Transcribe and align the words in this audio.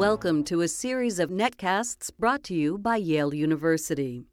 Welcome 0.00 0.44
to 0.44 0.62
a 0.62 0.66
series 0.66 1.18
of 1.18 1.28
netcasts 1.28 2.10
brought 2.18 2.42
to 2.44 2.54
you 2.54 2.78
by 2.78 2.96
Yale 2.96 3.34
University. 3.34 4.24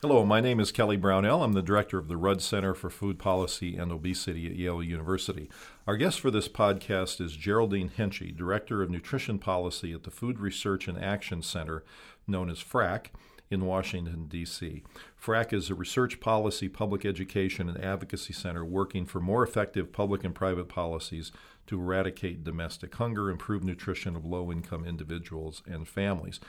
Hello, 0.00 0.24
my 0.24 0.40
name 0.40 0.58
is 0.58 0.72
Kelly 0.72 0.96
Brownell. 0.96 1.44
I'm 1.44 1.52
the 1.52 1.60
director 1.60 1.98
of 1.98 2.08
the 2.08 2.16
Rudd 2.16 2.40
Center 2.40 2.72
for 2.72 2.88
Food 2.88 3.18
Policy 3.18 3.76
and 3.76 3.92
Obesity 3.92 4.46
at 4.46 4.56
Yale 4.56 4.82
University. 4.82 5.50
Our 5.86 5.98
guest 5.98 6.18
for 6.18 6.30
this 6.30 6.48
podcast 6.48 7.20
is 7.20 7.36
Geraldine 7.36 7.90
Henchy, 7.90 8.34
director 8.34 8.82
of 8.82 8.88
nutrition 8.88 9.38
policy 9.38 9.92
at 9.92 10.04
the 10.04 10.10
Food 10.10 10.40
Research 10.40 10.88
and 10.88 10.96
Action 10.96 11.42
Center, 11.42 11.84
known 12.26 12.48
as 12.48 12.58
FRAC 12.58 13.12
in 13.50 13.66
Washington, 13.66 14.26
D.C. 14.26 14.82
FRAC 15.16 15.52
is 15.52 15.70
a 15.70 15.74
research 15.74 16.20
policy, 16.20 16.68
public 16.68 17.04
education, 17.04 17.68
and 17.68 17.82
advocacy 17.82 18.32
center 18.32 18.64
working 18.64 19.06
for 19.06 19.20
more 19.20 19.42
effective 19.42 19.92
public 19.92 20.24
and 20.24 20.34
private 20.34 20.68
policies 20.68 21.30
to 21.66 21.80
eradicate 21.80 22.44
domestic 22.44 22.94
hunger, 22.94 23.30
improve 23.30 23.62
nutrition 23.62 24.16
of 24.16 24.24
low 24.24 24.50
income 24.50 24.84
individuals 24.84 25.62
and 25.66 25.88
families. 25.88 26.40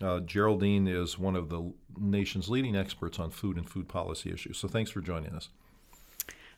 Uh, 0.00 0.20
Geraldine 0.20 0.86
is 0.86 1.18
one 1.18 1.36
of 1.36 1.48
the 1.50 1.72
nation's 1.98 2.48
leading 2.48 2.76
experts 2.76 3.18
on 3.18 3.30
food 3.30 3.56
and 3.56 3.68
food 3.68 3.88
policy 3.88 4.32
issues. 4.32 4.58
So 4.58 4.68
thanks 4.68 4.90
for 4.90 5.00
joining 5.00 5.34
us. 5.34 5.50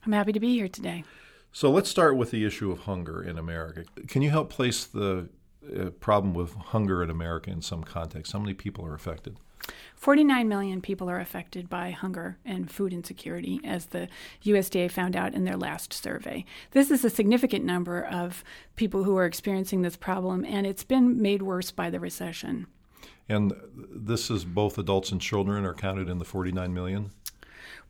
I'm 0.05 0.13
happy 0.13 0.33
to 0.33 0.41
be 0.41 0.55
here 0.55 0.69
today. 0.69 1.05
So 1.52 1.71
let's 1.71 1.91
start 1.91 2.16
with 2.16 2.30
the 2.30 2.45
issue 2.45 2.71
of 2.71 2.80
hunger 2.80 3.23
in 3.23 3.38
America. 3.38 3.85
Can 4.09 4.23
you 4.23 4.30
help 4.30 4.49
place 4.49 4.85
the 4.85 5.29
uh, 5.77 5.91
problem 6.01 6.35
with 6.35 6.55
hunger 6.55 7.02
in 7.02 7.11
America 7.11 7.51
in 7.51 7.63
some 7.63 7.85
context? 7.85 8.33
How 8.33 8.38
many 8.38 8.55
people 8.55 8.87
are 8.87 8.95
affected? 8.95 9.37
49 9.95 10.48
million 10.48 10.80
people 10.80 11.09
are 11.09 11.21
affected 11.21 11.69
by 11.69 11.91
hunger 11.91 12.37
and 12.45 12.71
food 12.71 12.93
insecurity, 12.93 13.61
as 13.62 13.87
the 13.87 14.09
USDA 14.45 14.91
found 14.91 15.15
out 15.15 15.35
in 15.35 15.45
their 15.45 15.57
last 15.57 15.93
survey. 15.93 16.45
This 16.73 16.91
is 16.91 17.05
a 17.05 17.11
significant 17.11 17.65
number 17.65 18.05
of 18.05 18.43
people 18.74 19.05
who 19.05 19.16
are 19.16 19.27
experiencing 19.27 19.83
this 19.83 19.96
problem, 19.96 20.45
and 20.45 20.66
it's 20.66 20.85
been 20.85 21.23
made 21.23 21.43
worse 21.43 21.71
by 21.71 21.90
the 21.90 22.01
recession. 22.01 22.66
And 23.29 23.52
this 23.74 24.30
is 24.30 24.45
both 24.45 24.77
adults 24.79 25.13
and 25.13 25.21
children 25.21 25.65
are 25.65 25.74
counted 25.74 26.09
in 26.09 26.18
the 26.18 26.24
49 26.24 26.74
million? 26.74 27.10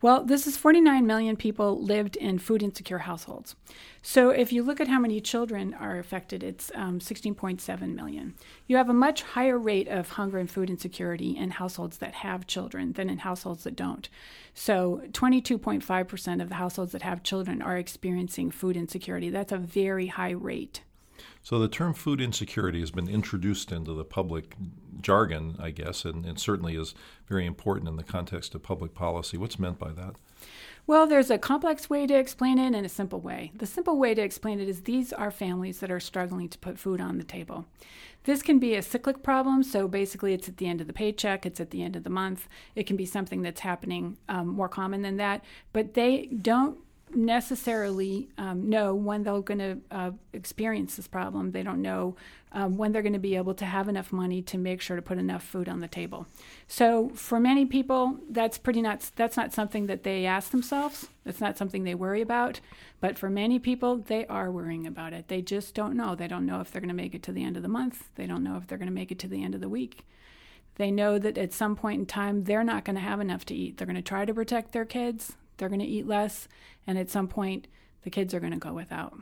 Well, 0.01 0.25
this 0.25 0.47
is 0.47 0.57
49 0.57 1.07
million 1.07 1.37
people 1.37 1.83
lived 1.83 2.17
in 2.17 2.39
food 2.39 2.63
insecure 2.63 2.99
households. 2.99 3.55
So 4.03 4.31
if 4.31 4.53
you 4.53 4.63
look 4.63 4.81
at 4.81 4.89
how 4.89 4.99
many 4.99 5.21
children 5.21 5.75
are 5.75 5.99
affected, 5.99 6.43
it's 6.43 6.73
um, 6.75 6.99
16.7 6.99 7.95
million. 7.95 8.35
You 8.67 8.77
have 8.77 8.89
a 8.89 8.95
much 8.95 9.23
higher 9.23 9.59
rate 9.59 9.89
of 9.89 10.11
hunger 10.11 10.39
and 10.39 10.51
food 10.51 10.71
insecurity 10.71 11.37
in 11.37 11.53
households 11.53 11.99
that 11.99 12.15
have 12.15 12.47
children 12.47 12.93
than 12.95 13.09
in 13.09 13.19
households 13.19 13.65
that 13.65 13.77
don't. 13.77 14.09
So 14.55 15.03
22.5% 15.13 16.43
of 16.43 16.49
the 16.49 16.57
households 16.57 16.93
that 16.93 17.03
have 17.03 17.23
children 17.23 17.63
are 17.63 17.77
experiencing 17.77 18.51
food 18.51 18.77
insecurity. 18.77 19.31
That's 19.31 19.53
a 19.53 19.59
very 19.59 20.09
high 20.09 20.31
rate. 20.31 20.83
So 21.43 21.59
the 21.59 21.69
term 21.69 21.95
food 21.95 22.21
insecurity 22.21 22.81
has 22.81 22.91
been 22.91 23.09
introduced 23.09 23.73
into 23.73 23.95
the 23.95 24.05
public 24.05 24.57
jargon, 25.03 25.57
I 25.61 25.71
guess, 25.71 26.05
and, 26.05 26.25
and 26.25 26.39
certainly 26.39 26.77
is 26.77 26.95
very 27.29 27.47
important 27.47 27.89
in 27.89 27.97
the 27.97 28.03
context 28.03 28.55
of 28.55 28.63
public 28.63 28.95
policy. 28.95 29.37
What's 29.37 29.59
meant 29.59 29.79
by 29.79 29.93
that? 29.93 30.15
Well, 30.85 31.07
there's 31.07 31.31
a 31.31 31.39
complex 31.39 31.89
way 31.89 32.07
to 32.09 32.19
explain 32.19 32.59
it 32.59 32.75
and 32.75 32.85
a 32.85 32.89
simple 32.89 33.21
way. 33.21 33.53
The 33.55 33.67
simple 33.67 33.99
way 33.99 34.15
to 34.15 34.23
explain 34.23 34.59
it 34.59 34.69
is 34.69 34.83
these 34.83 35.13
are 35.13 35.31
families 35.31 35.79
that 35.79 35.93
are 35.93 36.01
struggling 36.01 36.49
to 36.49 36.59
put 36.59 36.79
food 36.79 37.01
on 37.01 37.19
the 37.19 37.25
table. 37.25 37.67
This 38.25 38.43
can 38.43 38.59
be 38.59 38.75
a 38.75 38.83
cyclic 38.83 39.23
problem, 39.23 39.63
so 39.63 39.87
basically 39.87 40.33
it's 40.33 40.49
at 40.49 40.57
the 40.57 40.67
end 40.67 40.81
of 40.81 40.87
the 40.89 40.93
paycheck, 40.93 41.47
it's 41.47 41.61
at 41.61 41.71
the 41.71 41.83
end 41.83 41.95
of 41.95 42.05
the 42.05 42.11
month. 42.11 42.49
It 42.75 42.87
can 42.87 42.97
be 42.97 43.07
something 43.07 43.43
that's 43.43 43.61
happening 43.61 44.19
um, 44.29 44.49
more 44.49 44.69
common 44.69 45.03
than 45.03 45.17
that, 45.19 45.45
but 45.73 45.95
they 45.95 46.27
don't 46.27 46.79
necessarily 47.15 48.29
um, 48.39 48.69
know 48.69 48.95
when 48.95 49.23
they're 49.23 49.41
going 49.41 49.59
to 49.59 49.79
uh, 49.91 50.11
experience 50.33 50.97
this 50.97 51.07
problem. 51.07 51.53
They 51.53 51.63
don't 51.63 51.83
know 51.83 52.17
um, 52.53 52.77
when 52.77 52.93
they're 52.93 53.03
going 53.03 53.13
to 53.13 53.19
be 53.19 53.37
able 53.37 53.55
to 53.55 53.65
have 53.65 53.89
enough 53.89 54.13
money 54.13 54.43
to 54.43 54.59
make 54.59 54.81
sure 54.81 54.97
to 54.97 55.03
put 55.03 55.19
enough 55.19 55.43
food 55.43 55.69
on 55.69 55.81
the 55.81 55.89
table. 55.89 56.27
So 56.69 57.11
for 57.11 57.41
many 57.41 57.65
people, 57.67 58.19
that's 58.29 58.59
pretty 58.59 58.83
not 58.83 59.11
that's 59.17 59.37
not 59.37 59.53
something 59.53 59.87
that 59.87 60.03
they 60.03 60.27
ask 60.27 60.51
themselves. 60.51 61.09
That's 61.25 61.41
not 61.41 61.57
something 61.57 61.85
they 61.85 61.95
worry 61.95 62.21
about. 62.21 62.61
But 63.01 63.19
for 63.19 63.31
many 63.31 63.59
people, 63.59 63.97
they 63.99 64.27
are 64.27 64.51
worrying 64.51 64.87
about 64.87 65.13
it. 65.13 65.29
They 65.29 65.43
just 65.43 65.75
don't 65.75 65.97
know. 65.97 66.15
They 66.15 66.29
don't 66.29 66.47
know 66.47 66.61
if 66.61 66.71
they're 66.71 66.81
going 66.81 66.89
to 66.89 66.95
make 66.95 67.15
it 67.15 67.23
to 67.25 67.33
the 67.33 67.45
end 67.45 67.57
of 67.57 67.63
the 67.63 67.69
month. 67.69 68.11
They 68.17 68.27
don't 68.27 68.45
know 68.45 68.57
if 68.57 68.67
they're 68.67 68.79
going 68.79 68.89
to 68.89 68.95
make 68.95 69.11
it 69.11 69.19
to 69.21 69.29
the 69.29 69.43
end 69.43 69.55
of 69.55 69.61
the 69.61 69.69
week. 69.69 70.07
They 70.77 70.91
know 70.91 71.19
that 71.19 71.37
at 71.37 71.53
some 71.53 71.77
point 71.77 72.01
in 72.01 72.07
time, 72.07 72.45
they're 72.45 72.65
not 72.65 72.85
going 72.85 72.97
to 72.97 73.03
have 73.03 73.21
enough 73.21 73.45
to 73.47 73.55
eat. 73.55 73.77
They're 73.77 73.87
going 73.87 73.97
to 73.97 74.03
try 74.03 74.25
to 74.25 74.33
protect 74.33 74.73
their 74.73 74.87
kids 74.87 75.37
they're 75.63 75.69
going 75.69 75.79
to 75.79 75.87
eat 75.87 76.09
less, 76.09 76.49
and 76.89 76.99
at 76.99 77.09
some 77.09 77.29
point, 77.29 77.69
the 78.03 78.11
kids 78.11 78.35
are 78.35 78.41
going 78.41 78.53
to 78.53 78.59
go 78.59 78.73
without. 78.73 79.17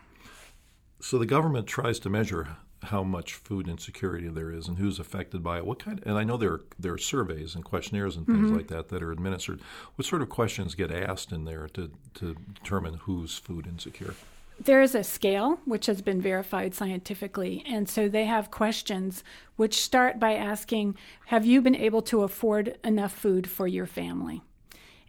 So 0.99 1.19
the 1.19 1.27
government 1.27 1.67
tries 1.67 1.99
to 1.99 2.09
measure 2.09 2.57
how 2.85 3.03
much 3.03 3.35
food 3.35 3.69
insecurity 3.69 4.29
there 4.29 4.51
is 4.51 4.67
and 4.67 4.79
who's 4.79 4.99
affected 4.99 5.43
by 5.43 5.59
it. 5.59 5.67
What 5.67 5.81
kind? 5.81 6.03
And 6.07 6.17
I 6.17 6.25
know 6.25 6.39
there 6.39 6.53
are, 6.53 6.65
there 6.79 6.95
are 6.95 6.99
surveys 6.99 7.55
and 7.55 7.63
questionnaires 7.63 8.17
and 8.17 8.25
things 8.25 8.39
mm-hmm. 8.39 8.57
like 8.57 8.69
that 8.69 8.89
that 8.89 9.03
are 9.03 9.13
administered. 9.13 9.61
What 9.97 10.07
sort 10.07 10.23
of 10.23 10.31
questions 10.31 10.75
get 10.75 10.91
asked 10.91 11.31
in 11.31 11.45
there 11.45 11.69
to 11.75 11.91
to 12.15 12.37
determine 12.55 12.95
who's 12.95 13.37
food 13.37 13.67
insecure? 13.67 14.15
There 14.59 14.81
is 14.81 14.95
a 14.95 15.05
scale 15.05 15.61
which 15.67 15.85
has 15.85 16.01
been 16.01 16.23
verified 16.23 16.75
scientifically, 16.75 17.63
and 17.67 17.87
so 17.87 18.09
they 18.09 18.25
have 18.25 18.51
questions 18.51 19.25
which 19.57 19.79
start 19.79 20.19
by 20.19 20.33
asking, 20.33 20.97
"Have 21.27 21.45
you 21.45 21.61
been 21.61 21.77
able 21.77 22.01
to 22.03 22.23
afford 22.23 22.79
enough 22.83 23.13
food 23.13 23.47
for 23.47 23.67
your 23.67 23.87
family?" 23.87 24.41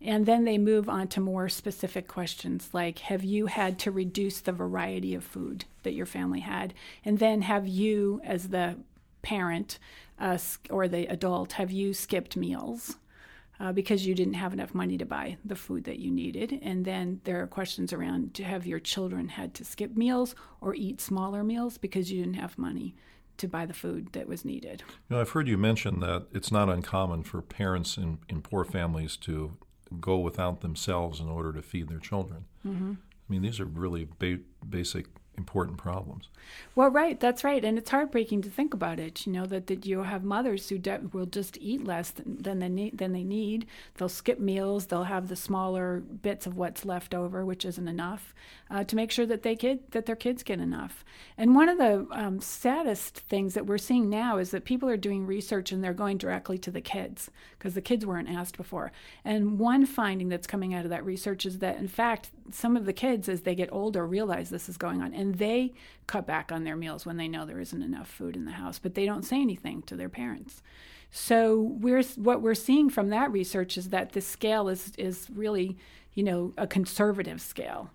And 0.03 0.25
then 0.25 0.45
they 0.45 0.57
move 0.57 0.89
on 0.89 1.07
to 1.09 1.21
more 1.21 1.47
specific 1.47 2.07
questions 2.07 2.69
like 2.73 2.99
Have 2.99 3.23
you 3.23 3.45
had 3.45 3.77
to 3.79 3.91
reduce 3.91 4.39
the 4.39 4.51
variety 4.51 5.13
of 5.13 5.23
food 5.23 5.65
that 5.83 5.93
your 5.93 6.05
family 6.05 6.39
had? 6.39 6.73
And 7.05 7.19
then 7.19 7.43
have 7.43 7.67
you, 7.67 8.21
as 8.23 8.49
the 8.49 8.77
parent 9.21 9.77
uh, 10.19 10.37
or 10.69 10.87
the 10.87 11.05
adult, 11.07 11.53
have 11.53 11.71
you 11.71 11.93
skipped 11.93 12.35
meals? 12.35 12.95
Uh, 13.59 13.71
because 13.71 14.07
you 14.07 14.15
didn't 14.15 14.33
have 14.33 14.53
enough 14.53 14.73
money 14.73 14.97
to 14.97 15.05
buy 15.05 15.37
the 15.45 15.55
food 15.55 15.83
that 15.83 15.99
you 15.99 16.09
needed. 16.09 16.59
And 16.63 16.83
then 16.83 17.21
there 17.25 17.43
are 17.43 17.45
questions 17.45 17.93
around 17.93 18.33
to 18.33 18.43
have 18.43 18.65
your 18.65 18.79
children 18.79 19.27
had 19.27 19.53
to 19.53 19.63
skip 19.63 19.95
meals 19.95 20.33
or 20.61 20.73
eat 20.73 20.99
smaller 20.99 21.43
meals 21.43 21.77
because 21.77 22.11
you 22.11 22.23
didn't 22.23 22.39
have 22.39 22.57
money 22.57 22.95
to 23.37 23.47
buy 23.47 23.67
the 23.67 23.73
food 23.73 24.13
that 24.13 24.27
was 24.27 24.43
needed? 24.43 24.83
You 25.09 25.15
know, 25.15 25.21
I've 25.21 25.29
heard 25.29 25.47
you 25.47 25.59
mention 25.59 25.99
that 25.99 26.25
it's 26.31 26.51
not 26.51 26.69
uncommon 26.69 27.21
for 27.21 27.41
parents 27.43 27.97
in, 27.97 28.17
in 28.27 28.41
poor 28.41 28.63
families 28.63 29.15
to 29.17 29.57
go 29.99 30.17
without 30.17 30.61
themselves 30.61 31.19
in 31.19 31.27
order 31.27 31.51
to 31.53 31.61
feed 31.61 31.89
their 31.89 31.99
children. 31.99 32.45
Mm-hmm. 32.65 32.93
I 32.93 33.25
mean, 33.27 33.41
these 33.41 33.59
are 33.59 33.65
really 33.65 34.07
ba- 34.19 34.39
basic 34.67 35.07
important 35.41 35.77
problems. 35.77 36.29
Well, 36.75 36.89
right, 36.89 37.19
that's 37.19 37.43
right, 37.43 37.63
and 37.65 37.77
it's 37.77 37.89
heartbreaking 37.89 38.43
to 38.43 38.49
think 38.49 38.73
about 38.73 38.99
it. 38.99 39.25
You 39.25 39.33
know 39.33 39.45
that, 39.47 39.67
that 39.67 39.85
you 39.85 40.03
have 40.03 40.23
mothers 40.23 40.69
who 40.69 40.77
de- 40.77 41.01
will 41.11 41.25
just 41.25 41.57
eat 41.59 41.83
less 41.83 42.11
than, 42.11 42.37
than 42.41 42.59
they 42.59 42.69
need. 42.69 42.97
Than 42.97 43.11
they 43.13 43.23
need. 43.23 43.65
They'll 43.95 44.09
skip 44.09 44.39
meals. 44.39 44.85
They'll 44.85 45.05
have 45.15 45.27
the 45.27 45.35
smaller 45.35 45.99
bits 45.99 46.45
of 46.45 46.55
what's 46.55 46.85
left 46.85 47.13
over, 47.13 47.43
which 47.45 47.65
isn't 47.65 47.87
enough, 47.87 48.33
uh, 48.69 48.83
to 48.83 48.95
make 48.95 49.11
sure 49.11 49.25
that 49.25 49.43
they 49.43 49.55
kid 49.55 49.79
that 49.91 50.05
their 50.05 50.15
kids 50.15 50.43
get 50.43 50.59
enough. 50.59 51.03
And 51.37 51.55
one 51.55 51.69
of 51.69 51.77
the 51.77 52.07
um, 52.11 52.39
saddest 52.39 53.17
things 53.17 53.53
that 53.55 53.65
we're 53.65 53.77
seeing 53.77 54.09
now 54.09 54.37
is 54.37 54.51
that 54.51 54.63
people 54.63 54.89
are 54.89 54.97
doing 54.97 55.25
research 55.25 55.71
and 55.71 55.83
they're 55.83 55.93
going 55.93 56.17
directly 56.17 56.57
to 56.59 56.71
the 56.71 56.81
kids 56.81 57.31
because 57.57 57.73
the 57.73 57.81
kids 57.81 58.05
weren't 58.05 58.29
asked 58.29 58.57
before. 58.57 58.91
And 59.25 59.59
one 59.59 59.85
finding 59.85 60.29
that's 60.29 60.47
coming 60.47 60.73
out 60.73 60.85
of 60.85 60.91
that 60.91 61.05
research 61.05 61.45
is 61.45 61.59
that 61.59 61.77
in 61.77 61.87
fact 61.87 62.31
some 62.51 62.77
of 62.77 62.85
the 62.85 62.93
kids, 62.93 63.29
as 63.29 63.41
they 63.41 63.55
get 63.55 63.71
older, 63.71 64.05
realize 64.05 64.49
this 64.49 64.69
is 64.69 64.77
going 64.77 65.01
on 65.01 65.13
and 65.13 65.30
they 65.37 65.73
cut 66.07 66.25
back 66.25 66.51
on 66.51 66.63
their 66.63 66.75
meals 66.75 67.05
when 67.05 67.17
they 67.17 67.27
know 67.27 67.45
there 67.45 67.59
isn't 67.59 67.81
enough 67.81 68.09
food 68.09 68.35
in 68.35 68.45
the 68.45 68.51
house, 68.51 68.79
but 68.79 68.95
they 68.95 69.05
don't 69.05 69.23
say 69.23 69.41
anything 69.41 69.81
to 69.83 69.95
their 69.95 70.09
parents. 70.09 70.61
So 71.11 71.59
we're 71.59 72.03
what 72.15 72.41
we're 72.41 72.55
seeing 72.55 72.89
from 72.89 73.09
that 73.09 73.31
research 73.31 73.77
is 73.77 73.89
that 73.89 74.13
the 74.13 74.21
scale 74.21 74.69
is 74.69 74.93
is 74.97 75.27
really, 75.33 75.77
you 76.13 76.23
know, 76.23 76.53
a 76.57 76.67
conservative 76.67 77.41
scale. 77.41 77.91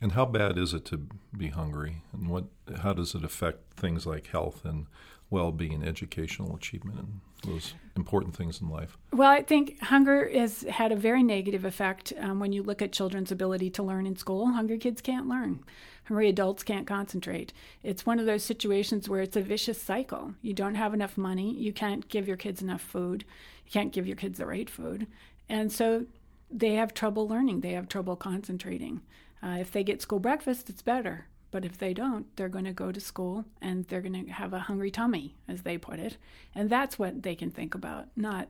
And 0.00 0.12
how 0.12 0.26
bad 0.26 0.58
is 0.58 0.74
it 0.74 0.84
to 0.86 1.06
be 1.36 1.48
hungry? 1.48 2.02
And 2.12 2.28
what 2.28 2.44
how 2.82 2.92
does 2.92 3.14
it 3.14 3.24
affect 3.24 3.74
things 3.74 4.06
like 4.06 4.28
health 4.28 4.64
and 4.64 4.86
well-being, 5.30 5.82
educational 5.82 6.54
achievement, 6.54 6.98
and 6.98 7.20
those 7.44 7.74
important 7.96 8.36
things 8.36 8.60
in 8.60 8.68
life? 8.68 8.96
Well, 9.12 9.30
I 9.30 9.42
think 9.42 9.80
hunger 9.80 10.28
has 10.28 10.62
had 10.62 10.92
a 10.92 10.96
very 10.96 11.22
negative 11.22 11.64
effect 11.64 12.12
um, 12.18 12.40
when 12.40 12.52
you 12.52 12.62
look 12.62 12.82
at 12.82 12.92
children's 12.92 13.32
ability 13.32 13.70
to 13.70 13.82
learn 13.82 14.06
in 14.06 14.16
school. 14.16 14.46
Hungry 14.46 14.78
kids 14.78 15.00
can't 15.00 15.28
learn. 15.28 15.64
Hungry 16.04 16.28
adults 16.28 16.62
can't 16.62 16.86
concentrate. 16.86 17.52
It's 17.82 18.04
one 18.04 18.18
of 18.18 18.26
those 18.26 18.42
situations 18.42 19.08
where 19.08 19.22
it's 19.22 19.36
a 19.36 19.42
vicious 19.42 19.80
cycle. 19.80 20.34
You 20.42 20.52
don't 20.52 20.74
have 20.74 20.92
enough 20.92 21.16
money. 21.16 21.54
You 21.54 21.72
can't 21.72 22.08
give 22.08 22.28
your 22.28 22.36
kids 22.36 22.60
enough 22.60 22.82
food. 22.82 23.24
You 23.64 23.70
can't 23.70 23.92
give 23.92 24.06
your 24.06 24.16
kids 24.16 24.38
the 24.38 24.46
right 24.46 24.68
food. 24.68 25.06
And 25.48 25.72
so 25.72 26.06
they 26.50 26.74
have 26.74 26.92
trouble 26.94 27.26
learning. 27.26 27.60
They 27.60 27.72
have 27.72 27.88
trouble 27.88 28.16
concentrating. 28.16 29.00
Uh, 29.42 29.56
if 29.60 29.72
they 29.72 29.82
get 29.82 30.02
school 30.02 30.18
breakfast, 30.18 30.68
it's 30.70 30.82
better. 30.82 31.26
But 31.54 31.64
if 31.64 31.78
they 31.78 31.94
don't, 31.94 32.26
they're 32.34 32.48
going 32.48 32.64
to 32.64 32.72
go 32.72 32.90
to 32.90 32.98
school 32.98 33.44
and 33.62 33.84
they're 33.84 34.00
going 34.00 34.26
to 34.26 34.32
have 34.32 34.52
a 34.52 34.58
hungry 34.58 34.90
tummy, 34.90 35.36
as 35.46 35.62
they 35.62 35.78
put 35.78 36.00
it. 36.00 36.16
And 36.52 36.68
that's 36.68 36.98
what 36.98 37.22
they 37.22 37.36
can 37.36 37.52
think 37.52 37.76
about, 37.76 38.08
not 38.16 38.48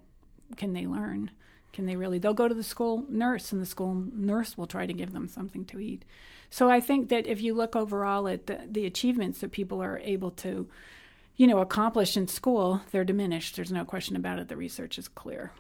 can 0.57 0.73
they 0.73 0.87
learn. 0.87 1.31
Can 1.75 1.85
they 1.85 1.97
really? 1.97 2.19
They'll 2.19 2.33
go 2.33 2.49
to 2.49 2.55
the 2.55 2.63
school 2.63 3.05
nurse, 3.11 3.53
and 3.53 3.61
the 3.61 3.67
school 3.67 4.07
nurse 4.15 4.57
will 4.57 4.67
try 4.67 4.87
to 4.87 4.95
give 4.95 5.13
them 5.13 5.29
something 5.29 5.67
to 5.67 5.81
eat. 5.81 6.07
So 6.49 6.71
I 6.71 6.81
think 6.81 7.11
that 7.11 7.27
if 7.27 7.43
you 7.43 7.53
look 7.53 7.77
overall 7.77 8.27
at 8.27 8.47
the, 8.47 8.61
the 8.67 8.87
achievements 8.87 9.41
that 9.41 9.53
people 9.53 9.83
are 9.83 9.99
able 9.99 10.31
to 10.31 10.67
you 11.37 11.47
know, 11.47 11.59
accomplish 11.59 12.17
in 12.17 12.27
school, 12.27 12.81
they're 12.91 13.05
diminished. 13.05 13.57
There's 13.57 13.71
no 13.71 13.85
question 13.85 14.17
about 14.17 14.39
it. 14.39 14.49
The 14.49 14.57
research 14.57 14.97
is 14.97 15.09
clear. 15.09 15.53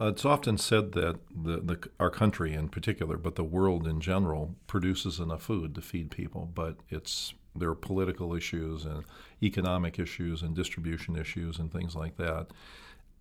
Uh, 0.00 0.06
it's 0.06 0.24
often 0.24 0.58
said 0.58 0.92
that 0.92 1.18
the, 1.30 1.60
the, 1.60 1.88
our 2.00 2.10
country 2.10 2.54
in 2.54 2.68
particular, 2.68 3.16
but 3.16 3.36
the 3.36 3.44
world 3.44 3.86
in 3.86 4.00
general, 4.00 4.54
produces 4.66 5.20
enough 5.20 5.42
food 5.42 5.74
to 5.74 5.80
feed 5.80 6.10
people. 6.10 6.50
But 6.52 6.76
it's 6.88 7.34
there 7.54 7.68
are 7.68 7.74
political 7.74 8.34
issues 8.34 8.84
and 8.84 9.04
economic 9.42 9.98
issues 9.98 10.42
and 10.42 10.54
distribution 10.54 11.16
issues 11.16 11.58
and 11.58 11.70
things 11.70 11.94
like 11.94 12.16
that. 12.16 12.46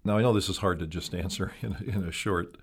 Now 0.04 0.18
I 0.18 0.22
know 0.22 0.34
this 0.34 0.50
is 0.50 0.58
hard 0.58 0.80
to 0.80 0.88
just 0.88 1.14
answer 1.26 1.54
in, 1.62 1.76
in 1.86 2.04
a 2.04 2.12
short 2.12 2.58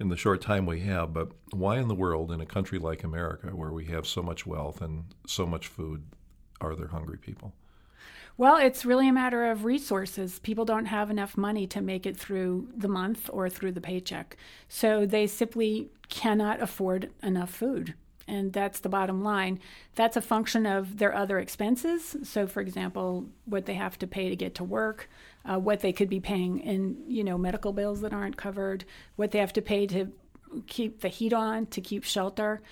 in 0.00 0.08
the 0.08 0.16
short 0.16 0.40
time 0.40 0.66
we 0.66 0.80
have, 0.80 1.12
but 1.12 1.30
why 1.52 1.78
in 1.78 1.86
the 1.86 1.94
world, 1.94 2.32
in 2.32 2.40
a 2.40 2.46
country 2.46 2.78
like 2.78 3.04
America, 3.04 3.48
where 3.54 3.70
we 3.70 3.84
have 3.86 4.06
so 4.06 4.22
much 4.22 4.44
wealth 4.44 4.80
and 4.80 5.04
so 5.24 5.46
much 5.46 5.68
food, 5.68 6.02
are 6.60 6.74
there 6.74 6.88
hungry 6.88 7.16
people? 7.16 7.54
Well, 8.36 8.56
it's 8.56 8.84
really 8.84 9.08
a 9.08 9.12
matter 9.12 9.48
of 9.50 9.64
resources. 9.64 10.40
People 10.40 10.64
don't 10.64 10.86
have 10.86 11.08
enough 11.08 11.36
money 11.36 11.68
to 11.68 11.80
make 11.80 12.04
it 12.04 12.16
through 12.16 12.68
the 12.76 12.88
month 12.88 13.30
or 13.32 13.48
through 13.48 13.72
the 13.72 13.80
paycheck. 13.80 14.36
So 14.68 15.06
they 15.06 15.28
simply 15.28 15.90
cannot 16.08 16.60
afford 16.60 17.10
enough 17.22 17.50
food. 17.50 17.94
And 18.26 18.52
that's 18.52 18.80
the 18.80 18.88
bottom 18.88 19.22
line. 19.22 19.60
That's 19.94 20.16
a 20.16 20.22
function 20.22 20.66
of 20.66 20.98
their 20.98 21.14
other 21.14 21.38
expenses. 21.38 22.16
So, 22.24 22.46
for 22.46 22.60
example, 22.60 23.26
what 23.44 23.66
they 23.66 23.74
have 23.74 23.98
to 23.98 24.06
pay 24.06 24.30
to 24.30 24.36
get 24.36 24.56
to 24.56 24.64
work, 24.64 25.08
uh, 25.44 25.58
what 25.60 25.80
they 25.80 25.92
could 25.92 26.08
be 26.08 26.20
paying 26.20 26.58
in, 26.58 27.04
you 27.06 27.22
know, 27.22 27.38
medical 27.38 27.72
bills 27.72 28.00
that 28.00 28.14
aren't 28.14 28.36
covered, 28.36 28.84
what 29.14 29.30
they 29.30 29.38
have 29.38 29.52
to 29.52 29.62
pay 29.62 29.86
to 29.88 30.10
keep 30.66 31.02
the 31.02 31.08
heat 31.08 31.32
on, 31.32 31.66
to 31.66 31.80
keep 31.80 32.02
shelter 32.02 32.62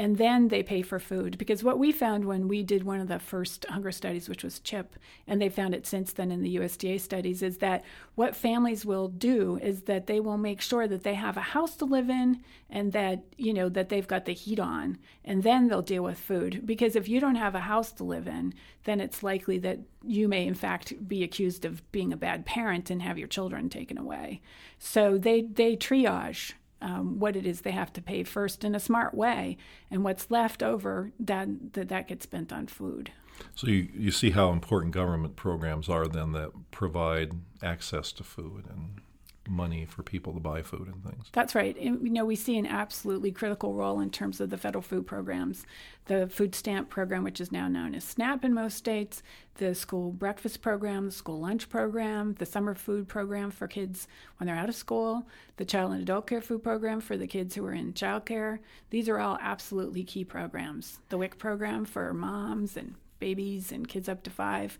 and 0.00 0.16
then 0.16 0.48
they 0.48 0.62
pay 0.62 0.80
for 0.80 0.98
food. 0.98 1.36
Because 1.36 1.62
what 1.62 1.78
we 1.78 1.92
found 1.92 2.24
when 2.24 2.48
we 2.48 2.62
did 2.62 2.84
one 2.84 3.00
of 3.00 3.08
the 3.08 3.18
first 3.18 3.66
hunger 3.66 3.92
studies, 3.92 4.30
which 4.30 4.42
was 4.42 4.58
CHIP, 4.58 4.96
and 5.26 5.42
they 5.42 5.50
found 5.50 5.74
it 5.74 5.86
since 5.86 6.14
then 6.14 6.30
in 6.30 6.40
the 6.40 6.56
USDA 6.56 6.98
studies, 6.98 7.42
is 7.42 7.58
that 7.58 7.84
what 8.14 8.34
families 8.34 8.86
will 8.86 9.08
do 9.08 9.58
is 9.60 9.82
that 9.82 10.06
they 10.06 10.18
will 10.18 10.38
make 10.38 10.62
sure 10.62 10.88
that 10.88 11.02
they 11.02 11.12
have 11.12 11.36
a 11.36 11.52
house 11.52 11.76
to 11.76 11.84
live 11.84 12.08
in 12.08 12.42
and 12.70 12.94
that, 12.94 13.24
you 13.36 13.52
know, 13.52 13.68
that 13.68 13.90
they've 13.90 14.08
got 14.08 14.24
the 14.24 14.32
heat 14.32 14.58
on, 14.58 14.96
and 15.22 15.42
then 15.42 15.68
they'll 15.68 15.82
deal 15.82 16.04
with 16.04 16.18
food. 16.18 16.62
Because 16.64 16.96
if 16.96 17.06
you 17.06 17.20
don't 17.20 17.34
have 17.34 17.54
a 17.54 17.60
house 17.60 17.92
to 17.92 18.04
live 18.04 18.26
in, 18.26 18.54
then 18.84 19.02
it's 19.02 19.22
likely 19.22 19.58
that 19.58 19.80
you 20.02 20.28
may, 20.28 20.46
in 20.46 20.54
fact, 20.54 21.06
be 21.06 21.22
accused 21.22 21.66
of 21.66 21.92
being 21.92 22.10
a 22.10 22.16
bad 22.16 22.46
parent 22.46 22.88
and 22.88 23.02
have 23.02 23.18
your 23.18 23.28
children 23.28 23.68
taken 23.68 23.98
away. 23.98 24.40
So 24.78 25.18
they, 25.18 25.42
they 25.42 25.76
triage 25.76 26.54
um, 26.80 27.18
what 27.18 27.36
it 27.36 27.46
is 27.46 27.60
they 27.60 27.70
have 27.70 27.92
to 27.94 28.02
pay 28.02 28.22
first 28.24 28.64
in 28.64 28.74
a 28.74 28.80
smart 28.80 29.14
way, 29.14 29.56
and 29.90 30.04
what's 30.04 30.30
left 30.30 30.62
over 30.62 31.12
that 31.18 31.48
that, 31.74 31.88
that 31.88 32.08
gets 32.08 32.24
spent 32.24 32.52
on 32.52 32.66
food. 32.66 33.12
So 33.54 33.68
you, 33.68 33.88
you 33.94 34.10
see 34.10 34.30
how 34.30 34.52
important 34.52 34.92
government 34.92 35.36
programs 35.36 35.88
are 35.88 36.06
then 36.06 36.32
that 36.32 36.50
provide 36.70 37.32
access 37.62 38.12
to 38.12 38.24
food 38.24 38.66
and 38.68 39.00
money 39.48 39.84
for 39.84 40.02
people 40.02 40.32
to 40.34 40.40
buy 40.40 40.62
food 40.62 40.86
and 40.86 41.02
things. 41.04 41.28
That's 41.32 41.54
right. 41.54 41.76
And, 41.76 42.02
you 42.02 42.10
know, 42.10 42.24
we 42.24 42.36
see 42.36 42.58
an 42.58 42.66
absolutely 42.66 43.32
critical 43.32 43.74
role 43.74 44.00
in 44.00 44.10
terms 44.10 44.40
of 44.40 44.50
the 44.50 44.58
federal 44.58 44.82
food 44.82 45.06
programs, 45.06 45.64
the 46.06 46.28
food 46.28 46.54
stamp 46.54 46.90
program, 46.90 47.24
which 47.24 47.40
is 47.40 47.50
now 47.50 47.66
known 47.66 47.94
as 47.94 48.04
SNAP 48.04 48.44
in 48.44 48.54
most 48.54 48.76
states, 48.76 49.22
the 49.54 49.74
school 49.74 50.12
breakfast 50.12 50.62
program, 50.62 51.06
the 51.06 51.12
school 51.12 51.40
lunch 51.40 51.68
program, 51.68 52.34
the 52.38 52.46
summer 52.46 52.74
food 52.74 53.08
program 53.08 53.50
for 53.50 53.66
kids 53.66 54.06
when 54.36 54.46
they're 54.46 54.56
out 54.56 54.68
of 54.68 54.74
school, 54.74 55.26
the 55.56 55.64
child 55.64 55.92
and 55.92 56.02
adult 56.02 56.26
care 56.26 56.40
food 56.40 56.62
program 56.62 57.00
for 57.00 57.16
the 57.16 57.26
kids 57.26 57.54
who 57.54 57.64
are 57.66 57.74
in 57.74 57.92
child 57.94 58.26
care. 58.26 58.60
These 58.90 59.08
are 59.08 59.18
all 59.18 59.38
absolutely 59.40 60.04
key 60.04 60.24
programs. 60.24 61.00
The 61.08 61.18
WIC 61.18 61.38
program 61.38 61.84
for 61.84 62.12
moms 62.12 62.76
and 62.76 62.94
babies 63.18 63.72
and 63.72 63.88
kids 63.88 64.08
up 64.08 64.22
to 64.24 64.30
five 64.30 64.78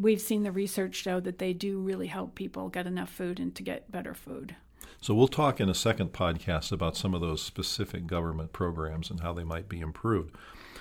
we've 0.00 0.20
seen 0.20 0.42
the 0.42 0.52
research 0.52 0.94
show 0.94 1.20
that 1.20 1.38
they 1.38 1.52
do 1.52 1.78
really 1.78 2.06
help 2.06 2.34
people 2.34 2.68
get 2.68 2.86
enough 2.86 3.10
food 3.10 3.38
and 3.38 3.54
to 3.54 3.62
get 3.62 3.90
better 3.92 4.14
food. 4.14 4.56
So 5.00 5.14
we'll 5.14 5.28
talk 5.28 5.60
in 5.60 5.68
a 5.68 5.74
second 5.74 6.12
podcast 6.12 6.72
about 6.72 6.96
some 6.96 7.14
of 7.14 7.20
those 7.20 7.42
specific 7.42 8.06
government 8.06 8.52
programs 8.52 9.10
and 9.10 9.20
how 9.20 9.32
they 9.32 9.44
might 9.44 9.68
be 9.68 9.80
improved. 9.80 10.34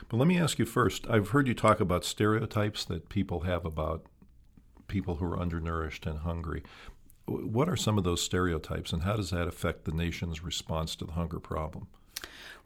But 0.07 0.18
let 0.18 0.27
me 0.27 0.39
ask 0.39 0.60
you 0.60 0.66
first 0.66 1.07
I've 1.10 1.30
heard 1.30 1.48
you 1.48 1.54
talk 1.54 1.80
about 1.80 2.06
stereotypes 2.06 2.86
that 2.86 3.10
people 3.10 3.42
have 3.42 3.66
about 3.66 4.06
people 4.88 5.16
who 5.16 5.25
are 5.25 5.39
undernourished 5.39 6.06
and 6.06 6.19
hungry. 6.19 6.63
What 7.25 7.69
are 7.69 7.75
some 7.75 7.98
of 7.98 8.04
those 8.04 8.22
stereotypes 8.22 8.92
and 8.92 9.04
how 9.04 9.15
does 9.15 9.30
that 9.30 9.48
affect 9.48 9.86
the 9.86 9.92
nation's 9.92 10.44
response 10.44 10.95
to 10.98 11.06
the 11.06 11.13
hunger 11.13 11.39
problem? 11.39 11.88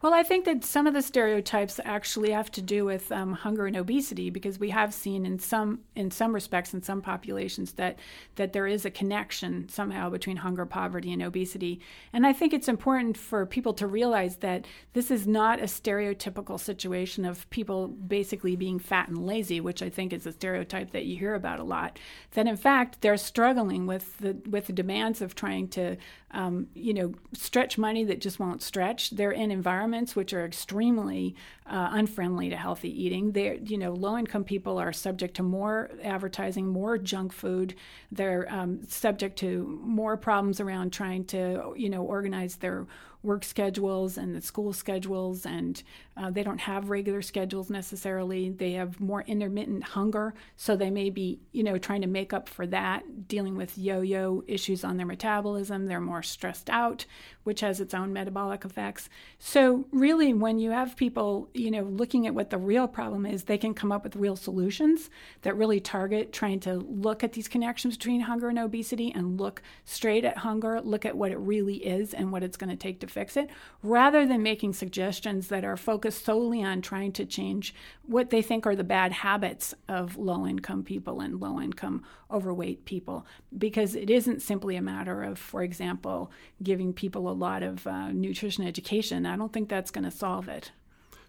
Well, 0.04 0.12
I 0.12 0.22
think 0.22 0.44
that 0.44 0.66
some 0.66 0.86
of 0.86 0.92
the 0.92 1.00
stereotypes 1.00 1.80
actually 1.82 2.30
have 2.32 2.50
to 2.52 2.60
do 2.60 2.84
with 2.84 3.10
um, 3.10 3.32
hunger 3.32 3.64
and 3.64 3.74
obesity 3.74 4.28
because 4.28 4.58
we 4.58 4.68
have 4.68 4.92
seen 4.92 5.24
in 5.24 5.38
some 5.38 5.80
in 5.96 6.10
some 6.10 6.34
respects 6.34 6.74
in 6.74 6.82
some 6.82 7.00
populations 7.00 7.72
that 7.72 7.98
that 8.34 8.52
there 8.52 8.66
is 8.66 8.84
a 8.84 8.90
connection 8.90 9.66
somehow 9.70 10.10
between 10.10 10.36
hunger, 10.36 10.66
poverty, 10.66 11.10
and 11.10 11.22
obesity. 11.22 11.80
And 12.12 12.26
I 12.26 12.34
think 12.34 12.52
it's 12.52 12.68
important 12.68 13.16
for 13.16 13.46
people 13.46 13.72
to 13.72 13.86
realize 13.86 14.36
that 14.36 14.66
this 14.92 15.10
is 15.10 15.26
not 15.26 15.60
a 15.60 15.64
stereotypical 15.64 16.60
situation 16.60 17.24
of 17.24 17.48
people 17.48 17.88
basically 17.88 18.56
being 18.56 18.78
fat 18.78 19.08
and 19.08 19.24
lazy, 19.24 19.58
which 19.58 19.80
I 19.80 19.88
think 19.88 20.12
is 20.12 20.26
a 20.26 20.32
stereotype 20.32 20.90
that 20.90 21.06
you 21.06 21.16
hear 21.16 21.34
about 21.34 21.60
a 21.60 21.64
lot. 21.64 21.98
That 22.32 22.46
in 22.46 22.58
fact 22.58 23.00
they're 23.00 23.16
struggling 23.16 23.86
with 23.86 24.18
the 24.18 24.36
with 24.50 24.66
the 24.66 24.74
demands 24.74 25.22
of 25.22 25.34
trying 25.34 25.68
to 25.68 25.96
um, 26.32 26.66
you 26.74 26.92
know 26.92 27.14
stretch 27.32 27.78
money 27.78 28.04
that 28.04 28.20
just 28.20 28.38
won't 28.38 28.60
stretch. 28.60 29.08
They're 29.08 29.32
environments 29.50 29.84
environments 29.84 30.16
which 30.16 30.32
are 30.32 30.44
extremely 30.44 31.34
uh, 31.66 31.88
unfriendly 31.92 32.50
to 32.50 32.56
healthy 32.56 33.04
eating. 33.04 33.32
They, 33.32 33.60
you 33.64 33.78
know, 33.78 33.92
low-income 33.92 34.44
people 34.44 34.78
are 34.78 34.92
subject 34.92 35.36
to 35.36 35.42
more 35.42 35.90
advertising, 36.02 36.66
more 36.68 36.98
junk 36.98 37.32
food. 37.32 37.74
They're 38.12 38.46
um, 38.52 38.80
subject 38.88 39.38
to 39.38 39.80
more 39.82 40.16
problems 40.16 40.60
around 40.60 40.92
trying 40.92 41.24
to, 41.26 41.72
you 41.76 41.88
know, 41.90 42.02
organize 42.02 42.56
their 42.56 42.86
work 43.24 43.42
schedules 43.42 44.18
and 44.18 44.34
the 44.34 44.40
school 44.40 44.72
schedules, 44.72 45.46
and 45.46 45.82
uh, 46.16 46.30
they 46.30 46.42
don't 46.42 46.60
have 46.60 46.90
regular 46.90 47.22
schedules 47.22 47.70
necessarily. 47.70 48.50
They 48.50 48.72
have 48.72 49.00
more 49.00 49.22
intermittent 49.22 49.82
hunger, 49.82 50.34
so 50.56 50.76
they 50.76 50.90
may 50.90 51.10
be, 51.10 51.40
you 51.52 51.62
know, 51.62 51.78
trying 51.78 52.02
to 52.02 52.06
make 52.06 52.32
up 52.32 52.48
for 52.48 52.66
that, 52.66 53.26
dealing 53.26 53.56
with 53.56 53.78
yo-yo 53.78 54.44
issues 54.46 54.84
on 54.84 54.96
their 54.96 55.06
metabolism. 55.06 55.86
They're 55.86 56.00
more 56.00 56.22
stressed 56.22 56.68
out, 56.68 57.06
which 57.42 57.60
has 57.60 57.80
its 57.80 57.94
own 57.94 58.12
metabolic 58.12 58.64
effects. 58.64 59.08
So 59.38 59.86
really, 59.90 60.32
when 60.32 60.58
you 60.58 60.70
have 60.70 60.96
people, 60.96 61.48
you 61.54 61.70
know, 61.70 61.82
looking 61.82 62.26
at 62.26 62.34
what 62.34 62.50
the 62.50 62.58
real 62.58 62.86
problem 62.86 63.26
is, 63.26 63.44
they 63.44 63.58
can 63.58 63.74
come 63.74 63.90
up 63.90 64.04
with 64.04 64.16
real 64.16 64.36
solutions 64.36 65.10
that 65.42 65.56
really 65.56 65.80
target 65.80 66.32
trying 66.32 66.60
to 66.60 66.74
look 66.74 67.24
at 67.24 67.32
these 67.32 67.48
connections 67.48 67.96
between 67.96 68.20
hunger 68.20 68.48
and 68.48 68.58
obesity 68.58 69.12
and 69.14 69.40
look 69.40 69.62
straight 69.84 70.24
at 70.24 70.38
hunger, 70.38 70.80
look 70.80 71.04
at 71.06 71.16
what 71.16 71.30
it 71.30 71.38
really 71.38 71.76
is 71.76 72.12
and 72.12 72.30
what 72.30 72.42
it's 72.42 72.56
going 72.56 72.70
to 72.70 72.76
take 72.76 73.00
to 73.00 73.06
fix 73.14 73.36
it, 73.36 73.48
rather 73.82 74.26
than 74.26 74.42
making 74.42 74.74
suggestions 74.74 75.48
that 75.48 75.64
are 75.64 75.76
focused 75.76 76.24
solely 76.24 76.62
on 76.62 76.82
trying 76.82 77.12
to 77.12 77.24
change 77.24 77.74
what 78.02 78.30
they 78.30 78.42
think 78.42 78.66
are 78.66 78.76
the 78.76 78.84
bad 78.84 79.12
habits 79.12 79.74
of 79.88 80.16
low 80.16 80.46
income 80.46 80.82
people 80.82 81.20
and 81.20 81.40
low 81.40 81.60
income 81.60 82.02
overweight 82.30 82.84
people. 82.84 83.24
Because 83.56 83.94
it 83.94 84.10
isn't 84.10 84.42
simply 84.42 84.76
a 84.76 84.82
matter 84.82 85.22
of, 85.22 85.38
for 85.38 85.62
example, 85.62 86.30
giving 86.62 86.92
people 86.92 87.28
a 87.28 87.40
lot 87.46 87.62
of 87.62 87.86
uh, 87.86 88.12
nutrition 88.12 88.66
education. 88.66 89.24
I 89.24 89.36
don't 89.36 89.52
think 89.52 89.68
that's 89.68 89.90
going 89.90 90.04
to 90.04 90.10
solve 90.10 90.48
it. 90.48 90.72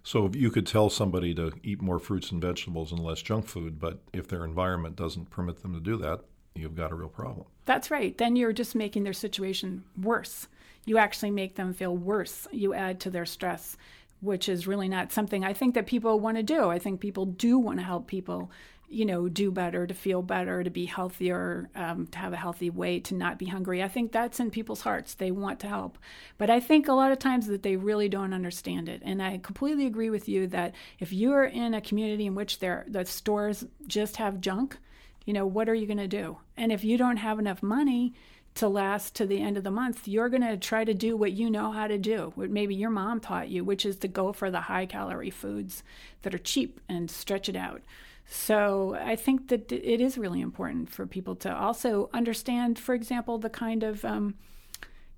So 0.03 0.29
you 0.33 0.51
could 0.51 0.67
tell 0.67 0.91
somebody 0.91 1.33
to 1.33 1.51
eat 1.63 1.81
more 1.81 1.97
fruits 1.97 2.31
and 2.31 2.39
vegetables 2.39 2.91
and 2.91 2.99
less 2.99 3.23
junk 3.23 3.47
food, 3.47 3.79
but 3.79 4.01
if 4.13 4.27
their 4.27 4.45
environment 4.45 4.95
doesn't 4.95 5.31
permit 5.31 5.63
them 5.63 5.73
to 5.73 5.79
do 5.79 5.97
that, 5.97 6.21
you've 6.55 6.75
got 6.75 6.91
a 6.91 6.95
real 6.95 7.09
problem. 7.09 7.45
That's 7.65 7.91
right. 7.91 8.17
Then 8.17 8.35
you're 8.35 8.53
just 8.53 8.75
making 8.75 9.03
their 9.03 9.13
situation 9.13 9.83
worse 10.01 10.47
you 10.85 10.97
actually 10.97 11.31
make 11.31 11.55
them 11.55 11.73
feel 11.73 11.95
worse. 11.95 12.47
You 12.51 12.73
add 12.73 12.99
to 13.01 13.09
their 13.09 13.25
stress, 13.25 13.75
which 14.21 14.47
is 14.47 14.67
really 14.67 14.87
not 14.87 15.11
something 15.11 15.43
I 15.43 15.53
think 15.53 15.73
that 15.75 15.87
people 15.87 16.19
want 16.19 16.37
to 16.37 16.43
do. 16.43 16.69
I 16.69 16.79
think 16.79 16.99
people 16.99 17.25
do 17.25 17.57
want 17.57 17.79
to 17.79 17.85
help 17.85 18.07
people, 18.07 18.51
you 18.87 19.03
know, 19.03 19.27
do 19.27 19.51
better, 19.51 19.87
to 19.87 19.93
feel 19.95 20.21
better, 20.21 20.63
to 20.63 20.69
be 20.69 20.85
healthier, 20.85 21.69
um, 21.75 22.05
to 22.07 22.19
have 22.19 22.33
a 22.33 22.37
healthy 22.37 22.69
weight, 22.69 23.05
to 23.05 23.15
not 23.15 23.39
be 23.39 23.47
hungry. 23.47 23.81
I 23.81 23.87
think 23.87 24.11
that's 24.11 24.39
in 24.39 24.51
people's 24.51 24.81
hearts. 24.81 25.15
They 25.15 25.31
want 25.31 25.59
to 25.61 25.67
help. 25.67 25.97
But 26.37 26.51
I 26.51 26.59
think 26.59 26.87
a 26.87 26.93
lot 26.93 27.11
of 27.11 27.19
times 27.19 27.47
that 27.47 27.63
they 27.63 27.77
really 27.77 28.07
don't 28.07 28.33
understand 28.33 28.87
it. 28.87 29.01
And 29.03 29.23
I 29.23 29.39
completely 29.39 29.87
agree 29.87 30.11
with 30.11 30.29
you 30.29 30.45
that 30.47 30.75
if 30.99 31.11
you're 31.11 31.45
in 31.45 31.73
a 31.73 31.81
community 31.81 32.27
in 32.27 32.35
which 32.35 32.59
there 32.59 32.85
the 32.87 33.05
stores 33.05 33.65
just 33.87 34.17
have 34.17 34.39
junk, 34.39 34.77
you 35.25 35.33
know, 35.33 35.45
what 35.45 35.67
are 35.67 35.75
you 35.75 35.85
going 35.85 35.97
to 35.97 36.07
do? 36.07 36.37
And 36.55 36.71
if 36.71 36.83
you 36.83 36.97
don't 36.97 37.17
have 37.17 37.39
enough 37.39 37.61
money, 37.61 38.13
to 38.55 38.69
last 38.69 39.13
to 39.15 39.25
the 39.25 39.41
end 39.41 39.57
of 39.57 39.63
the 39.63 39.71
month, 39.71 40.07
you're 40.07 40.29
going 40.29 40.41
to 40.41 40.57
try 40.57 40.85
to 40.85 40.93
do 40.93 41.15
what 41.17 41.33
you 41.33 41.49
know 41.49 41.71
how 41.71 41.87
to 41.87 41.97
do, 41.97 42.31
what 42.35 42.49
maybe 42.49 42.73
your 42.73 42.89
mom 42.89 43.19
taught 43.19 43.49
you, 43.49 43.63
which 43.63 43.85
is 43.85 43.97
to 43.97 44.07
go 44.07 44.31
for 44.31 44.49
the 44.49 44.61
high 44.61 44.85
calorie 44.85 45.29
foods 45.29 45.83
that 46.21 46.33
are 46.33 46.39
cheap 46.39 46.79
and 46.87 47.11
stretch 47.11 47.49
it 47.49 47.55
out. 47.55 47.81
So 48.25 48.97
I 48.99 49.17
think 49.17 49.49
that 49.49 49.71
it 49.71 50.01
is 50.01 50.17
really 50.17 50.41
important 50.41 50.89
for 50.89 51.05
people 51.05 51.35
to 51.37 51.53
also 51.53 52.09
understand, 52.13 52.79
for 52.79 52.95
example, 52.95 53.37
the 53.37 53.49
kind 53.49 53.83
of 53.83 54.03
um, 54.05 54.35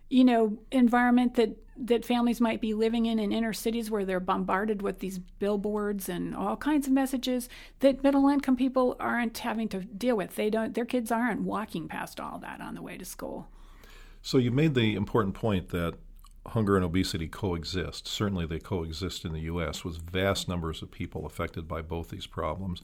you 0.10 0.24
know, 0.24 0.58
environment 0.72 1.36
that 1.36 1.58
that 1.80 2.04
families 2.04 2.42
might 2.42 2.60
be 2.60 2.74
living 2.74 3.06
in 3.06 3.20
in 3.20 3.32
inner 3.32 3.54
cities 3.54 3.92
where 3.92 4.04
they're 4.04 4.20
bombarded 4.20 4.82
with 4.82 5.00
these 5.00 5.20
billboards 5.20 6.10
and 6.10 6.36
all 6.36 6.58
kinds 6.58 6.88
of 6.88 6.94
messages 6.94 7.48
that 7.82 8.02
middle 8.02 8.28
income 8.28 8.56
people 8.56 8.96
aren't 9.00 9.38
having 9.38 9.70
to 9.70 9.82
deal 9.82 10.18
with. 10.18 10.36
They 10.36 10.50
don't 10.50 10.74
their 10.74 10.86
kids 10.86 11.12
aren't 11.12 11.42
walking 11.42 11.88
past 11.88 12.20
all 12.20 12.40
that 12.40 12.62
on 12.62 12.74
the 12.76 12.82
way 12.82 12.98
to 12.98 13.06
school. 13.06 13.48
So 14.22 14.38
you 14.38 14.52
made 14.52 14.74
the 14.74 14.96
important 14.96 15.36
point 15.36 15.70
that 15.70 15.96
hunger 16.48 16.76
and 16.76 16.86
obesity 16.86 17.28
coexist. 17.28 18.08
Certainly, 18.08 18.48
they 18.48 18.60
coexist 18.60 19.26
in 19.26 19.34
the 19.34 19.42
U.S. 19.42 19.84
with 19.84 19.98
vast 19.98 20.48
numbers 20.48 20.82
of 20.82 20.92
people 20.92 21.26
affected 21.26 21.68
by 21.68 21.82
both 21.82 22.10
these 22.10 22.28
problems. 22.28 22.82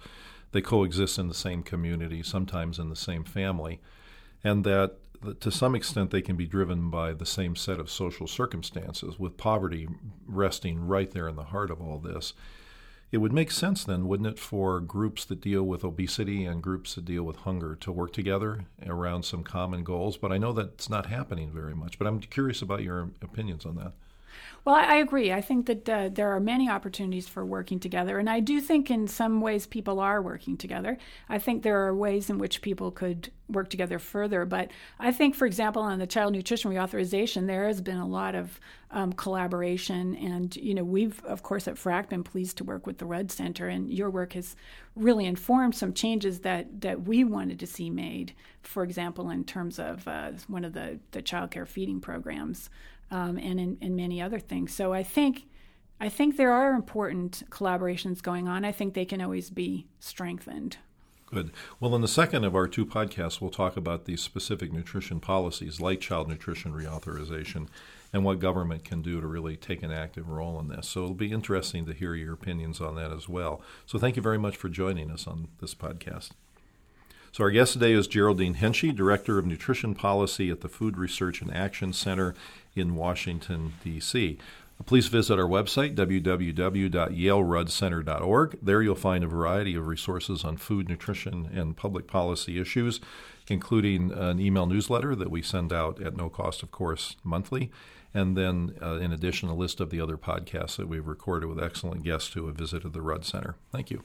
They 0.51 0.61
coexist 0.61 1.17
in 1.17 1.27
the 1.27 1.33
same 1.33 1.63
community, 1.63 2.21
sometimes 2.21 2.77
in 2.77 2.89
the 2.89 2.95
same 2.95 3.23
family, 3.23 3.81
and 4.43 4.63
that 4.65 4.97
to 5.39 5.51
some 5.51 5.75
extent 5.75 6.11
they 6.11 6.21
can 6.21 6.35
be 6.35 6.45
driven 6.45 6.89
by 6.89 7.13
the 7.13 7.25
same 7.25 7.55
set 7.55 7.79
of 7.79 7.89
social 7.89 8.27
circumstances, 8.27 9.17
with 9.17 9.37
poverty 9.37 9.87
resting 10.25 10.87
right 10.87 11.11
there 11.11 11.27
in 11.27 11.35
the 11.35 11.45
heart 11.45 11.71
of 11.71 11.81
all 11.81 11.97
this. 11.97 12.33
It 13.11 13.17
would 13.19 13.31
make 13.31 13.51
sense 13.51 13.83
then, 13.83 14.07
wouldn't 14.07 14.27
it, 14.27 14.39
for 14.39 14.79
groups 14.79 15.23
that 15.25 15.39
deal 15.39 15.61
with 15.61 15.83
obesity 15.83 16.45
and 16.45 16.63
groups 16.63 16.95
that 16.95 17.05
deal 17.05 17.23
with 17.23 17.35
hunger 17.37 17.75
to 17.75 17.91
work 17.91 18.11
together 18.11 18.65
around 18.87 19.23
some 19.23 19.43
common 19.43 19.83
goals? 19.83 20.17
But 20.17 20.31
I 20.31 20.39
know 20.39 20.51
that's 20.51 20.89
not 20.89 21.05
happening 21.05 21.51
very 21.51 21.75
much. 21.75 21.99
But 21.99 22.07
I'm 22.07 22.19
curious 22.19 22.63
about 22.63 22.81
your 22.81 23.11
opinions 23.21 23.67
on 23.67 23.75
that. 23.75 23.93
Well, 24.65 24.75
I 24.75 24.95
agree. 24.95 25.33
I 25.33 25.41
think 25.41 25.65
that 25.65 25.89
uh, 25.89 26.09
there 26.09 26.31
are 26.31 26.39
many 26.39 26.69
opportunities 26.69 27.27
for 27.27 27.45
working 27.45 27.79
together. 27.79 28.17
And 28.17 28.29
I 28.29 28.39
do 28.39 28.61
think 28.61 28.89
in 28.89 29.07
some 29.07 29.41
ways 29.41 29.65
people 29.65 29.99
are 29.99 30.21
working 30.21 30.55
together. 30.55 30.97
I 31.27 31.37
think 31.37 31.63
there 31.63 31.85
are 31.85 31.93
ways 31.93 32.29
in 32.29 32.37
which 32.37 32.61
people 32.61 32.89
could 32.89 33.29
work 33.49 33.69
together 33.69 33.99
further. 33.99 34.45
But 34.45 34.71
I 34.99 35.11
think, 35.11 35.35
for 35.35 35.45
example, 35.45 35.81
on 35.81 35.99
the 35.99 36.07
child 36.07 36.31
nutrition 36.31 36.71
reauthorization, 36.71 37.45
there 37.45 37.67
has 37.67 37.81
been 37.81 37.97
a 37.97 38.07
lot 38.07 38.35
of 38.35 38.57
um, 38.89 39.11
collaboration. 39.11 40.15
And, 40.15 40.55
you 40.55 40.73
know, 40.73 40.85
we've, 40.85 41.23
of 41.25 41.43
course, 41.43 41.67
at 41.67 41.77
FRAC 41.77 42.07
been 42.07 42.23
pleased 42.23 42.57
to 42.57 42.63
work 42.63 42.87
with 42.87 42.99
the 42.99 43.05
Rudd 43.05 43.31
Center. 43.31 43.67
And 43.67 43.91
your 43.91 44.09
work 44.09 44.31
has 44.31 44.55
really 44.95 45.25
informed 45.25 45.75
some 45.75 45.93
changes 45.93 46.39
that, 46.39 46.79
that 46.79 47.01
we 47.01 47.25
wanted 47.25 47.59
to 47.59 47.67
see 47.67 47.89
made. 47.89 48.33
For 48.61 48.83
example, 48.83 49.29
in 49.29 49.43
terms 49.43 49.77
of 49.77 50.07
uh, 50.07 50.31
one 50.47 50.63
of 50.63 50.71
the, 50.71 50.99
the 51.11 51.21
child 51.21 51.51
care 51.51 51.65
feeding 51.65 51.99
programs 51.99 52.69
um, 53.13 53.37
and 53.37 53.59
in, 53.59 53.77
in 53.79 53.95
many 53.95 54.21
other 54.21 54.39
things. 54.39 54.73
So 54.73 54.91
I 54.91 55.03
think 55.03 55.45
I 56.01 56.09
think 56.09 56.35
there 56.35 56.51
are 56.51 56.73
important 56.73 57.43
collaborations 57.49 58.21
going 58.21 58.49
on. 58.49 58.65
I 58.65 58.73
think 58.73 58.93
they 58.93 59.05
can 59.05 59.21
always 59.21 59.49
be 59.49 59.87
strengthened. 59.99 60.77
Good. 61.27 61.51
Well, 61.79 61.95
in 61.95 62.01
the 62.01 62.07
second 62.07 62.43
of 62.43 62.55
our 62.55 62.67
two 62.67 62.85
podcasts, 62.85 63.39
we'll 63.39 63.49
talk 63.49 63.77
about 63.77 64.05
these 64.05 64.21
specific 64.21 64.73
nutrition 64.73 65.19
policies 65.19 65.79
like 65.79 66.01
child 66.01 66.27
nutrition 66.27 66.73
reauthorization 66.73 67.67
and 68.11 68.25
what 68.25 68.39
government 68.39 68.83
can 68.83 69.01
do 69.01 69.21
to 69.21 69.27
really 69.27 69.55
take 69.55 69.81
an 69.81 69.91
active 69.91 70.29
role 70.29 70.59
in 70.59 70.67
this. 70.67 70.89
So 70.89 71.03
it'll 71.03 71.15
be 71.15 71.31
interesting 71.31 71.85
to 71.85 71.93
hear 71.93 72.13
your 72.15 72.33
opinions 72.33 72.81
on 72.81 72.95
that 72.95 73.11
as 73.11 73.29
well. 73.29 73.61
So 73.85 73.97
thank 73.97 74.15
you 74.15 74.21
very 74.21 74.37
much 74.37 74.57
for 74.57 74.69
joining 74.69 75.09
us 75.09 75.25
on 75.25 75.47
this 75.61 75.73
podcast. 75.73 76.31
So, 77.33 77.43
our 77.45 77.49
guest 77.49 77.73
today 77.73 77.93
is 77.93 78.05
Geraldine 78.05 78.53
Henchy, 78.53 78.95
Director 78.95 79.39
of 79.39 79.47
Nutrition 79.47 79.95
Policy 79.95 80.51
at 80.51 80.61
the 80.61 80.69
Food 80.69 80.99
Research 80.99 81.41
and 81.41 81.51
Action 81.51 81.91
Center 81.91 82.35
in 82.75 82.95
Washington, 82.95 83.73
D.C. 83.83 84.37
Please 84.85 85.07
visit 85.07 85.39
our 85.39 85.47
website, 85.47 85.95
www.yaleruddcenter.org. 85.95 88.59
There 88.61 88.83
you'll 88.83 88.93
find 88.93 89.23
a 89.23 89.27
variety 89.27 89.73
of 89.73 89.87
resources 89.87 90.43
on 90.43 90.57
food, 90.57 90.87
nutrition, 90.87 91.49
and 91.51 91.75
public 91.75 92.05
policy 92.05 92.61
issues, 92.61 92.99
including 93.47 94.11
an 94.11 94.39
email 94.39 94.67
newsletter 94.67 95.15
that 95.15 95.31
we 95.31 95.41
send 95.41 95.73
out 95.73 95.99
at 95.99 96.15
no 96.15 96.29
cost, 96.29 96.61
of 96.61 96.69
course, 96.69 97.15
monthly. 97.23 97.71
And 98.13 98.37
then, 98.37 98.75
uh, 98.79 98.97
in 98.97 99.11
addition, 99.11 99.49
a 99.49 99.55
list 99.55 99.79
of 99.79 99.89
the 99.89 99.99
other 99.99 100.17
podcasts 100.17 100.75
that 100.75 100.87
we've 100.87 101.07
recorded 101.07 101.49
with 101.49 101.59
excellent 101.59 102.03
guests 102.03 102.33
who 102.33 102.45
have 102.45 102.57
visited 102.57 102.93
the 102.93 103.01
Rudd 103.01 103.25
Center. 103.25 103.55
Thank 103.71 103.89
you. 103.89 104.03